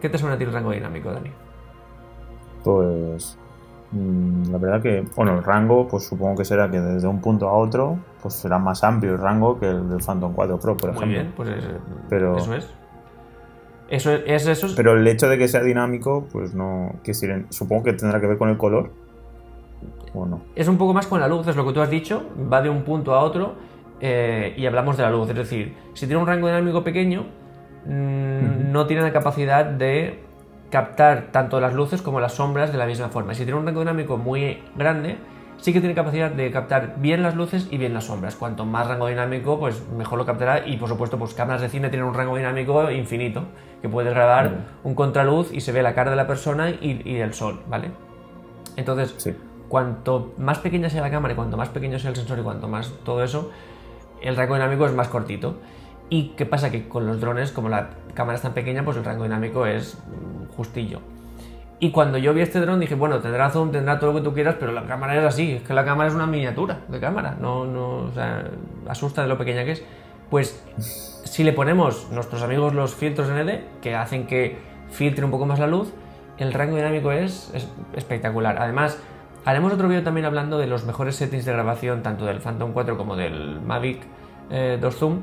¿Qué 0.00 0.08
te 0.08 0.18
suena 0.18 0.34
a 0.34 0.38
ti 0.38 0.44
el 0.44 0.52
rango 0.52 0.72
dinámico, 0.72 1.10
Dani? 1.10 1.30
Pues 2.64 3.38
Mm, 3.92 4.50
la 4.50 4.58
verdad 4.58 4.82
que, 4.82 5.04
bueno, 5.14 5.36
el 5.36 5.44
rango, 5.44 5.86
pues 5.86 6.04
supongo 6.04 6.36
que 6.36 6.44
será 6.44 6.70
que 6.70 6.80
desde 6.80 7.06
un 7.06 7.20
punto 7.20 7.48
a 7.48 7.52
otro, 7.52 7.98
pues 8.22 8.34
será 8.34 8.58
más 8.58 8.82
amplio 8.84 9.12
el 9.12 9.18
rango 9.18 9.58
que 9.58 9.68
el 9.68 9.88
del 9.88 10.00
Phantom 10.00 10.32
4 10.32 10.58
Pro, 10.58 10.76
por 10.76 10.90
ejemplo. 10.90 11.06
Muy 11.06 11.14
bien, 11.14 11.32
pues 11.36 11.50
Pero, 12.08 12.36
eso 12.38 12.54
es. 12.54 12.70
Eso 13.92 14.10
es, 14.10 14.46
eso 14.46 14.68
Pero 14.74 14.92
el 14.96 15.06
hecho 15.06 15.28
de 15.28 15.36
que 15.36 15.46
sea 15.48 15.62
dinámico, 15.62 16.26
pues 16.32 16.54
no. 16.54 16.94
Que 17.04 17.12
supongo 17.12 17.82
que 17.82 17.92
tendrá 17.92 18.22
que 18.22 18.26
ver 18.26 18.38
con 18.38 18.48
el 18.48 18.56
color. 18.56 18.90
¿O 20.14 20.24
no? 20.24 20.40
Es 20.56 20.66
un 20.66 20.78
poco 20.78 20.94
más 20.94 21.06
con 21.06 21.20
la 21.20 21.28
luz, 21.28 21.46
es 21.46 21.56
lo 21.56 21.66
que 21.66 21.74
tú 21.74 21.82
has 21.82 21.90
dicho. 21.90 22.24
Va 22.50 22.62
de 22.62 22.70
un 22.70 22.84
punto 22.84 23.14
a 23.14 23.20
otro 23.20 23.54
eh, 24.00 24.54
y 24.56 24.64
hablamos 24.64 24.96
de 24.96 25.02
la 25.02 25.10
luz. 25.10 25.28
Es 25.28 25.36
decir, 25.36 25.74
si 25.92 26.06
tiene 26.06 26.22
un 26.22 26.26
rango 26.26 26.46
dinámico 26.46 26.82
pequeño, 26.82 27.26
mm, 27.84 28.72
no 28.72 28.86
tiene 28.86 29.02
la 29.02 29.12
capacidad 29.12 29.66
de 29.66 30.20
captar 30.70 31.28
tanto 31.30 31.60
las 31.60 31.74
luces 31.74 32.00
como 32.00 32.18
las 32.18 32.32
sombras 32.32 32.72
de 32.72 32.78
la 32.78 32.86
misma 32.86 33.10
forma. 33.10 33.34
Si 33.34 33.44
tiene 33.44 33.60
un 33.60 33.66
rango 33.66 33.80
dinámico 33.80 34.16
muy 34.16 34.62
grande, 34.74 35.18
sí 35.58 35.72
que 35.72 35.80
tiene 35.80 35.94
capacidad 35.94 36.30
de 36.30 36.50
captar 36.50 36.96
bien 36.98 37.22
las 37.22 37.34
luces 37.34 37.68
y 37.70 37.78
bien 37.78 37.94
las 37.94 38.04
sombras. 38.04 38.36
Cuanto 38.36 38.64
más 38.64 38.86
rango 38.86 39.06
dinámico, 39.06 39.58
pues 39.58 39.82
mejor 39.90 40.18
lo 40.18 40.26
captará. 40.26 40.66
Y 40.66 40.76
por 40.76 40.88
supuesto, 40.88 41.18
pues 41.18 41.34
cámaras 41.34 41.62
de 41.62 41.68
cine 41.68 41.88
tienen 41.88 42.06
un 42.06 42.14
rango 42.14 42.36
dinámico 42.36 42.90
infinito, 42.90 43.44
que 43.80 43.88
puedes 43.88 44.12
grabar 44.12 44.64
un 44.82 44.94
contraluz 44.94 45.52
y 45.52 45.60
se 45.60 45.72
ve 45.72 45.82
la 45.82 45.94
cara 45.94 46.10
de 46.10 46.16
la 46.16 46.26
persona 46.26 46.70
y, 46.70 47.16
el 47.16 47.34
sol, 47.34 47.62
¿vale? 47.68 47.90
Entonces, 48.76 49.36
cuanto 49.68 50.34
más 50.38 50.58
pequeña 50.58 50.90
sea 50.90 51.02
la 51.02 51.10
cámara 51.10 51.34
y 51.34 51.36
cuanto 51.36 51.56
más 51.56 51.68
pequeño 51.68 51.98
sea 51.98 52.10
el 52.10 52.16
sensor 52.16 52.38
y 52.38 52.42
cuanto 52.42 52.68
más 52.68 52.92
todo 53.04 53.22
eso, 53.22 53.50
el 54.20 54.36
rango 54.36 54.54
dinámico 54.54 54.86
es 54.86 54.92
más 54.92 55.08
cortito. 55.08 55.56
¿Y 56.08 56.30
qué 56.36 56.44
pasa? 56.44 56.70
Que 56.70 56.88
con 56.88 57.06
los 57.06 57.20
drones, 57.20 57.52
como 57.52 57.68
la 57.68 57.90
cámara 58.14 58.36
es 58.36 58.42
tan 58.42 58.52
pequeña, 58.52 58.84
pues 58.84 58.96
el 58.96 59.04
rango 59.04 59.22
dinámico 59.22 59.66
es 59.66 59.96
mm, 59.96 60.54
justillo. 60.54 61.00
Y 61.82 61.90
cuando 61.90 62.16
yo 62.16 62.32
vi 62.32 62.42
este 62.42 62.60
dron 62.60 62.78
dije, 62.78 62.94
bueno, 62.94 63.18
tendrá 63.18 63.50
zoom, 63.50 63.72
tendrá 63.72 63.98
todo 63.98 64.12
lo 64.12 64.18
que 64.20 64.24
tú 64.24 64.32
quieras, 64.32 64.54
pero 64.60 64.70
la 64.70 64.86
cámara 64.86 65.18
es 65.18 65.24
así, 65.24 65.54
es 65.54 65.62
que 65.62 65.74
la 65.74 65.84
cámara 65.84 66.08
es 66.08 66.14
una 66.14 66.28
miniatura 66.28 66.82
de 66.86 67.00
cámara, 67.00 67.36
no, 67.40 67.64
no, 67.64 68.04
o 68.04 68.12
sea, 68.12 68.44
asusta 68.88 69.22
de 69.22 69.26
lo 69.26 69.36
pequeña 69.36 69.64
que 69.64 69.72
es. 69.72 69.84
Pues 70.30 70.64
si 71.24 71.42
le 71.42 71.52
ponemos 71.52 72.08
nuestros 72.12 72.40
amigos 72.44 72.72
los 72.72 72.94
filtros 72.94 73.28
ND, 73.28 73.80
que 73.80 73.96
hacen 73.96 74.28
que 74.28 74.58
filtre 74.90 75.24
un 75.24 75.32
poco 75.32 75.44
más 75.44 75.58
la 75.58 75.66
luz, 75.66 75.92
el 76.38 76.52
rango 76.52 76.76
dinámico 76.76 77.10
es, 77.10 77.50
es 77.52 77.68
espectacular. 77.96 78.58
Además, 78.60 79.02
haremos 79.44 79.72
otro 79.72 79.88
vídeo 79.88 80.04
también 80.04 80.24
hablando 80.24 80.58
de 80.58 80.68
los 80.68 80.84
mejores 80.84 81.16
settings 81.16 81.46
de 81.46 81.52
grabación, 81.52 82.04
tanto 82.04 82.26
del 82.26 82.38
Phantom 82.38 82.70
4 82.74 82.96
como 82.96 83.16
del 83.16 83.60
Mavic 83.60 84.02
2 84.50 84.50
eh, 84.52 84.78
Zoom. 84.92 85.22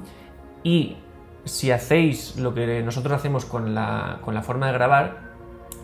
Y 0.63 0.97
si 1.45 1.71
hacéis 1.71 2.35
lo 2.35 2.53
que 2.53 2.83
nosotros 2.83 3.13
hacemos 3.13 3.45
con 3.45 3.73
la, 3.73 4.17
con 4.25 4.33
la 4.33 4.41
forma 4.41 4.67
de 4.67 4.73
grabar, 4.73 5.28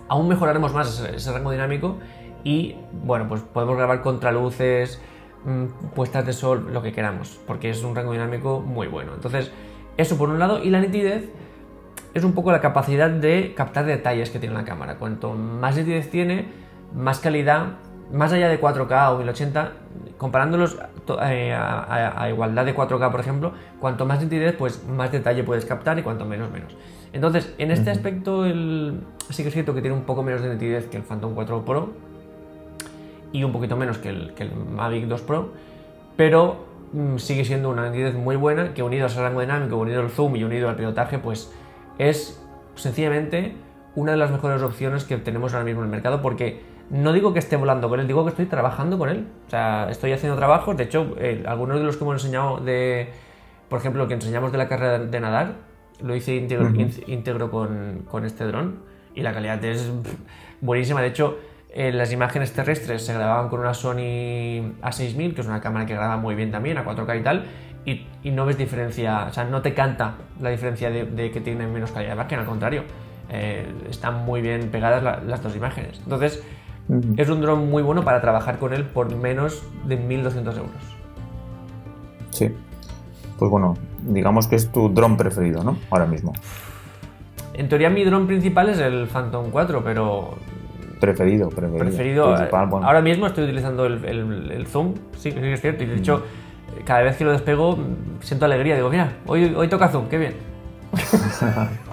aún 0.07 0.27
mejoraremos 0.27 0.73
más 0.73 0.99
ese, 0.99 1.31
rango 1.31 1.51
dinámico 1.51 1.97
y 2.43 2.75
bueno, 3.03 3.27
pues 3.27 3.41
podemos 3.41 3.75
grabar 3.77 4.01
contraluces, 4.01 5.01
mm, 5.45 5.93
puestas 5.95 6.25
de 6.25 6.33
sol, 6.33 6.69
lo 6.71 6.81
que 6.81 6.91
queramos, 6.91 7.39
porque 7.47 7.69
es 7.69 7.83
un 7.83 7.95
rango 7.95 8.11
dinámico 8.11 8.61
muy 8.61 8.87
bueno. 8.87 9.13
Entonces, 9.15 9.51
eso 9.97 10.17
por 10.17 10.29
un 10.29 10.39
lado, 10.39 10.63
y 10.63 10.69
la 10.69 10.79
nitidez 10.79 11.29
es 12.13 12.23
un 12.23 12.33
poco 12.33 12.51
la 12.51 12.61
capacidad 12.61 13.09
de 13.09 13.53
captar 13.55 13.85
detalles 13.85 14.29
que 14.29 14.39
tiene 14.39 14.55
la 14.55 14.63
cámara. 14.63 14.95
Cuanto 14.95 15.33
más 15.33 15.75
nitidez 15.75 16.09
tiene, 16.09 16.45
más 16.93 17.19
calidad, 17.19 17.77
más 18.11 18.31
allá 18.31 18.47
de 18.47 18.59
4K 18.59 19.13
o 19.13 19.17
1080, 19.17 19.71
comparándolos 20.17 20.77
eh, 21.23 21.53
a, 21.53 22.27
igualdad 22.29 22.65
de 22.65 22.75
4K, 22.75 23.11
por 23.11 23.19
ejemplo, 23.19 23.53
cuanto 23.79 24.05
más 24.05 24.21
nitidez, 24.21 24.55
pues 24.55 24.85
más 24.87 25.11
detalle 25.11 25.43
puedes 25.43 25.65
captar 25.65 25.97
y 25.99 26.03
cuanto 26.03 26.25
menos, 26.25 26.51
menos. 26.51 26.75
Entonces, 27.15 27.55
en 27.57 27.71
este 27.71 27.89
aspecto, 27.91 28.45
el... 28.45 28.99
sí 29.29 29.41
que 29.41 29.47
es 29.47 29.53
cierto 29.53 29.73
que 29.73 29.79
tiene 29.79 29.95
un 29.95 30.03
poco 30.03 30.21
menos 30.21 30.41
de 30.41 30.49
nitidez 30.49 30.87
que 30.87 30.97
el 30.97 31.03
Phantom 31.03 31.33
4 31.33 31.63
Pro 31.63 31.93
y 33.31 33.41
un 33.45 33.53
poquito 33.53 33.77
menos 33.77 33.97
que 33.97 34.09
el, 34.09 34.33
Mavic 34.69 35.05
2 35.05 35.21
Pro, 35.21 35.51
pero 36.17 36.65
mm, 36.91 37.15
sigue 37.15 37.45
siendo 37.45 37.69
una 37.69 37.89
nitidez 37.89 38.15
muy 38.15 38.35
buena 38.35 38.73
que 38.73 38.83
unido 38.83 39.05
al 39.05 39.15
rango 39.15 39.39
dinámico, 39.39 39.77
unido 39.77 40.01
al 40.01 40.09
zoom 40.09 40.35
y 40.35 40.43
unido 40.43 40.67
al 40.67 40.75
pilotaje, 40.75 41.17
pues 41.17 41.53
es 41.99 42.43
sencillamente 42.75 43.55
una 43.95 44.11
de 44.11 44.17
las 44.17 44.29
mejores 44.31 44.61
opciones 44.61 45.05
que 45.05 45.15
tenemos 45.15 45.53
ahora 45.53 45.63
mismo 45.63 45.81
en 45.83 45.85
el 45.85 45.91
mercado 45.91 46.21
porque 46.21 46.63
no 46.89 47.13
digo 47.13 47.31
que 47.31 47.39
esté 47.39 47.55
volando 47.55 47.87
con 47.87 48.01
él, 48.01 48.07
digo 48.07 48.25
que 48.25 48.31
estoy 48.31 48.45
trabajando 48.45 48.97
con 48.97 49.07
él. 49.07 49.25
O 49.47 49.49
sea, 49.49 49.87
estoy 49.89 50.11
haciendo 50.11 50.37
trabajos. 50.37 50.75
De 50.75 50.83
hecho, 50.83 51.15
eh, 51.17 51.43
algunos 51.47 51.79
de 51.79 51.85
los 51.85 51.95
que 51.95 52.03
hemos 52.03 52.15
enseñado 52.15 52.57
de, 52.57 53.09
por 53.69 53.79
ejemplo, 53.79 54.03
lo 54.03 54.07
que 54.09 54.15
enseñamos 54.15 54.51
de 54.51 54.57
la 54.57 54.67
carrera 54.67 54.99
de 54.99 55.19
nadar, 55.19 55.53
lo 56.01 56.15
hice 56.15 56.35
íntegro, 56.35 57.51
con, 57.51 58.25
este 58.25 58.45
dron 58.45 58.79
y 59.13 59.21
la 59.21 59.33
calidad 59.33 59.63
es 59.63 59.91
buenísima. 60.61 61.01
De 61.01 61.07
hecho, 61.07 61.37
eh, 61.73 61.91
las 61.91 62.11
imágenes 62.11 62.53
terrestres 62.53 63.05
se 63.05 63.13
grababan 63.13 63.49
con 63.49 63.59
una 63.59 63.73
Sony 63.73 64.75
A6000, 64.81 65.33
que 65.33 65.41
es 65.41 65.47
una 65.47 65.61
cámara 65.61 65.85
que 65.85 65.93
graba 65.93 66.17
muy 66.17 66.35
bien 66.35 66.51
también, 66.51 66.77
a 66.77 66.85
4K 66.85 67.19
y 67.19 67.23
tal, 67.23 67.45
y, 67.85 68.31
no 68.31 68.45
ves 68.45 68.57
diferencia, 68.57 69.27
o 69.29 69.33
sea, 69.33 69.43
no 69.43 69.61
te 69.61 69.73
canta 69.73 70.15
la 70.41 70.49
diferencia 70.49 70.89
de, 70.89 71.31
que 71.31 71.41
tienen 71.41 71.71
menos 71.71 71.91
calidad 71.91 72.11
de 72.11 72.21
imagen, 72.21 72.39
al 72.39 72.45
contrario, 72.45 72.83
eh, 73.29 73.65
están 73.89 74.25
muy 74.25 74.41
bien 74.41 74.69
pegadas 74.71 75.23
las 75.25 75.43
dos 75.43 75.55
imágenes. 75.55 75.99
Entonces, 76.03 76.43
es 77.17 77.29
un 77.29 77.41
dron 77.41 77.69
muy 77.69 77.83
bueno 77.83 78.03
para 78.03 78.21
trabajar 78.21 78.57
con 78.57 78.73
él 78.73 78.85
por 78.85 79.15
menos 79.15 79.63
de 79.85 79.99
1.200 79.99 80.57
euros. 80.57 80.95
Sí. 82.31 82.51
Pues 83.37 83.51
bueno, 83.51 83.75
digamos 84.01 84.47
que 84.47 84.55
es 84.55 84.71
tu 84.71 84.89
dron 84.89 85.17
preferido, 85.17 85.63
¿no? 85.63 85.77
Ahora 85.89 86.05
mismo. 86.05 86.33
En 87.53 87.69
teoría 87.69 87.89
mi 87.89 88.03
dron 88.03 88.27
principal 88.27 88.69
es 88.69 88.79
el 88.79 89.07
Phantom 89.07 89.49
4, 89.51 89.83
pero... 89.83 90.35
Preferido, 90.99 91.49
preferido. 91.49 91.79
Preferido. 91.79 92.35
Eh, 92.37 92.49
ahora 92.51 93.01
mismo 93.01 93.27
estoy 93.27 93.45
utilizando 93.45 93.85
el, 93.85 94.65
zoom, 94.67 94.93
sí, 95.17 95.31
sí, 95.31 95.37
es 95.39 95.61
cierto. 95.61 95.83
Y 95.83 95.87
de 95.87 95.97
hecho, 95.97 96.23
cada 96.85 97.01
vez 97.01 97.17
que 97.17 97.25
lo 97.25 97.31
despego 97.31 97.77
siento 98.21 98.45
alegría. 98.45 98.75
Digo, 98.75 98.89
mira, 98.89 99.17
hoy, 99.27 99.53
hoy 99.55 99.67
toca 99.67 99.89
zoom, 99.89 100.07
qué 100.07 100.17
bien. 100.17 100.33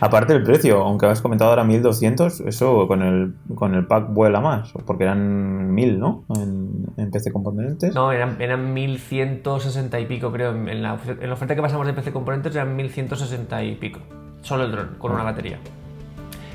Aparte 0.00 0.32
del 0.32 0.44
precio, 0.44 0.82
aunque 0.82 1.06
has 1.06 1.20
comentado 1.20 1.50
ahora 1.50 1.64
1200, 1.64 2.40
eso 2.40 2.86
con 2.86 3.02
el, 3.02 3.34
con 3.54 3.74
el 3.74 3.86
pack 3.86 4.12
vuela 4.12 4.40
más, 4.40 4.72
porque 4.86 5.04
eran 5.04 5.74
1000, 5.74 5.98
¿no? 5.98 6.24
En, 6.36 7.10
PC 7.10 7.32
Componentes. 7.32 7.94
No, 7.94 8.12
eran, 8.12 8.40
eran 8.40 8.74
1160 8.74 9.98
y 10.00 10.06
pico, 10.06 10.30
creo. 10.30 10.50
En 10.50 10.82
la, 10.82 10.94
oferta 10.94 11.54
que 11.54 11.62
pasamos 11.62 11.86
de 11.86 11.94
PC 11.94 12.12
Componentes 12.12 12.54
eran 12.54 12.76
1160 12.76 13.64
y 13.64 13.76
pico. 13.76 14.00
Solo 14.42 14.64
el 14.64 14.72
dron, 14.72 14.96
con 14.98 15.12
una 15.12 15.22
ah. 15.22 15.24
batería. 15.24 15.58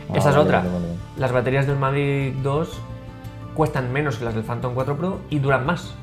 Ah, 0.09 0.17
Esa 0.17 0.29
es 0.29 0.35
otra. 0.35 0.63
Las 1.17 1.31
baterías 1.31 1.65
del 1.65 1.77
Mavic 1.77 2.35
2 2.43 2.81
cuestan 3.55 3.91
menos 3.91 4.17
que 4.17 4.25
las 4.25 4.35
del 4.35 4.43
Phantom 4.43 4.73
4 4.73 4.97
Pro 4.97 5.19
y 5.29 5.39
duran 5.39 5.65
más. 5.65 5.95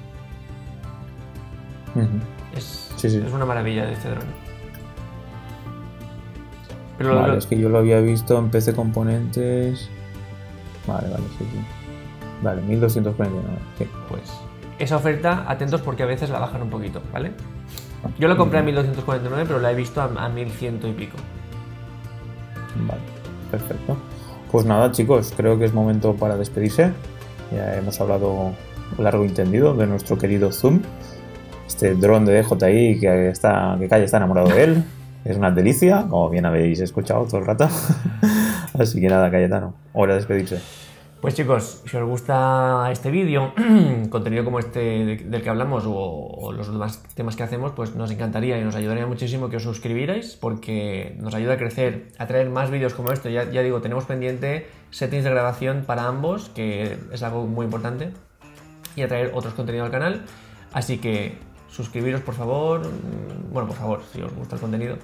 es, 2.57 2.93
es 3.05 3.33
una 3.33 3.45
maravilla 3.45 3.87
de 3.87 3.93
este 3.93 4.11
dron 4.11 4.50
vale, 7.01 7.39
es 7.39 7.47
que 7.47 7.59
yo 7.59 7.69
lo 7.69 7.79
había 7.79 8.01
visto 8.01 8.39
en 8.39 8.51
PC 8.51 8.75
Componentes. 8.75 9.89
Vale, 10.87 11.09
vale, 11.09 11.25
sí, 11.39 11.45
sí. 11.51 11.59
Vale, 12.43 12.63
1249. 12.63 13.49
Sí. 13.79 13.87
Pues 14.09 14.23
esa 14.81 14.97
oferta, 14.97 15.45
atentos 15.47 15.83
porque 15.83 16.03
a 16.03 16.07
veces 16.07 16.31
la 16.31 16.39
bajan 16.39 16.63
un 16.63 16.71
poquito, 16.71 17.03
¿vale? 17.13 17.33
Yo 18.19 18.29
la 18.29 18.37
compré 18.37 18.61
a 18.61 18.63
1249, 18.63 19.45
pero 19.47 19.61
la 19.61 19.71
he 19.71 19.75
visto 19.75 20.01
a, 20.01 20.29
1100 20.29 20.81
y 20.85 20.93
pico. 20.93 21.17
Vale, 22.87 23.01
perfecto. 23.51 23.97
Pues 24.51 24.65
nada, 24.65 24.91
chicos, 24.91 25.35
creo 25.37 25.59
que 25.59 25.67
es 25.67 25.75
momento 25.75 26.15
para 26.15 26.37
despedirse. 26.37 26.93
Ya 27.53 27.77
hemos 27.77 28.01
hablado 28.01 28.53
largo 28.99 29.25
y 29.25 29.29
entendido 29.29 29.75
de 29.75 29.87
nuestro 29.87 30.17
querido 30.17 30.51
Zoom. 30.51 30.81
Este 31.67 31.95
dron 31.95 32.25
de 32.25 32.43
DJI 32.43 33.01
que 33.01 33.29
está, 33.29 33.77
que 33.79 33.87
Calle 33.87 34.05
está 34.05 34.17
enamorado 34.17 34.49
de 34.49 34.65
él. 34.65 34.85
Es 35.25 35.37
una 35.37 35.51
delicia, 35.51 36.07
como 36.09 36.31
bien 36.31 36.47
habéis 36.47 36.81
escuchado 36.81 37.25
todo 37.27 37.39
el 37.39 37.47
rato. 37.47 37.69
Así 38.79 39.01
que 39.01 39.09
nada, 39.09 39.31
Cayetano, 39.31 39.75
hora 39.93 40.15
de 40.15 40.21
despedirse. 40.21 40.61
Pues 41.21 41.35
chicos, 41.35 41.83
si 41.85 41.99
os 41.99 42.09
gusta 42.09 42.89
este 42.91 43.11
vídeo, 43.11 43.53
contenido 44.09 44.43
como 44.43 44.59
este 44.59 45.05
del 45.17 45.43
que 45.43 45.51
hablamos 45.51 45.85
o, 45.87 46.51
los 46.57 46.73
demás 46.73 47.03
temas 47.15 47.37
que 47.37 47.43
hacemos, 47.43 47.73
pues 47.73 47.95
nos 47.95 48.11
encantaría 48.11 48.59
y 48.59 48.65
nos 48.65 48.75
ayudaría 48.75 49.07
muchísimo 49.07 49.51
que 49.51 49.59
os 49.59 49.63
suscribierais 49.63 50.37
porque 50.41 51.17
nos 51.21 51.35
ayuda 51.35 51.55
a 51.55 51.57
crecer, 51.59 52.09
a 52.17 52.27
traer 52.27 52.49
más 52.49 52.71
vídeos 52.71 52.95
como 52.95 53.13
este. 53.13 53.31
Ya, 53.35 53.51
ya 53.51 53.61
digo, 53.61 53.83
tenemos 53.83 54.07
pendiente 54.07 54.67
settings 54.89 55.25
de 55.25 55.31
grabación 55.31 55.85
para 55.87 56.07
ambos, 56.07 56.49
que 56.49 56.97
es 57.13 57.23
algo 57.23 57.47
muy 57.47 57.67
importante, 57.67 58.13
y 58.97 59.03
a 59.03 59.09
traer 59.09 59.33
otros 59.35 59.53
contenidos 59.53 59.85
al 59.85 59.93
canal. 59.93 60.23
Así 60.73 60.97
que 60.97 61.37
suscribiros 61.71 62.21
por 62.21 62.35
favor, 62.35 62.83
bueno, 63.51 63.69
por 63.69 63.77
favor, 63.77 64.03
si 64.13 64.21
os 64.21 64.33
gusta 64.35 64.57
el 64.57 64.61
contenido, 64.61 64.97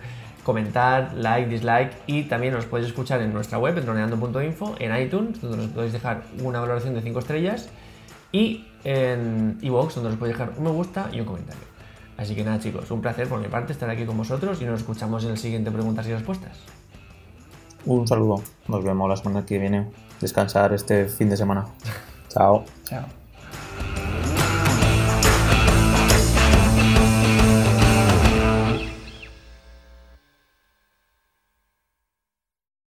comentar, 0.45 1.15
like, 1.15 1.49
dislike 1.49 1.93
y 2.07 2.25
también 2.25 2.55
os 2.55 2.67
podéis 2.67 2.89
escuchar 2.89 3.21
en 3.21 3.33
nuestra 3.33 3.59
web, 3.59 3.75
droneando.info, 3.83 4.77
en 4.79 4.97
iTunes, 4.97 5.41
donde 5.41 5.65
os 5.65 5.71
podéis 5.71 5.93
dejar 5.93 6.23
una 6.43 6.61
valoración 6.61 6.95
de 6.95 7.03
5 7.03 7.19
estrellas 7.19 7.69
y 8.33 8.67
en 8.85 9.59
iVoox, 9.61 9.97
donde 9.97 10.11
os 10.11 10.17
podéis 10.17 10.39
dejar 10.39 10.55
un 10.57 10.65
me 10.65 10.71
gusta 10.71 11.09
y 11.13 11.21
un 11.21 11.27
comentario. 11.27 11.63
Así 12.17 12.35
que 12.35 12.45
nada 12.45 12.59
chicos, 12.59 12.91
un 12.91 13.01
placer 13.01 13.29
por 13.29 13.41
mi 13.41 13.49
parte 13.49 13.73
estar 13.73 13.91
aquí 13.91 14.07
con 14.07 14.17
vosotros 14.17 14.61
y 14.63 14.65
nos 14.65 14.81
escuchamos 14.81 15.25
en 15.25 15.31
el 15.31 15.39
siguiente 15.39 15.71
Preguntas 15.71 16.07
y 16.07 16.13
Respuestas. 16.13 16.59
Un 17.85 18.07
saludo, 18.07 18.43
nos 18.69 18.85
vemos 18.85 19.09
la 19.09 19.17
semana 19.17 19.45
que 19.45 19.59
viene. 19.59 19.91
Descansar 20.21 20.73
este 20.73 21.07
fin 21.07 21.29
de 21.29 21.37
semana. 21.37 21.67
Chao. 22.29 22.65
Chao. 22.85 23.26